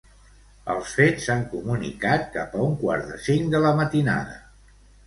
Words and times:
Els 0.75 0.93
fets 0.99 1.27
s'han 1.29 1.43
comunicat 1.53 2.27
cap 2.39 2.59
a 2.59 2.65
un 2.71 2.75
quart 2.83 3.09
de 3.13 3.23
cinc 3.31 3.55
de 3.57 3.63
la 3.69 3.79
matinada. 3.83 4.41